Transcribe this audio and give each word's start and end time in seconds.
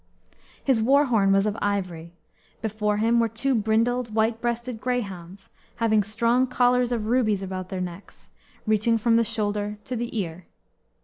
His 0.63 0.81
war 0.81 1.05
horn 1.05 1.31
was 1.31 1.45
of 1.45 1.55
ivory. 1.61 2.15
Before 2.59 2.97
him 2.97 3.19
were 3.19 3.29
two 3.29 3.53
brindled, 3.53 4.15
white 4.15 4.41
breasted 4.41 4.81
greyhounds, 4.81 5.51
having 5.75 6.01
strong 6.01 6.47
collars 6.47 6.91
of 6.91 7.05
rubies 7.05 7.43
about 7.43 7.69
their 7.69 7.81
necks, 7.81 8.31
reaching 8.65 8.97
from 8.97 9.15
the 9.15 9.23
shoulder 9.23 9.77
to 9.85 9.95
the 9.95 10.17
ear. 10.17 10.47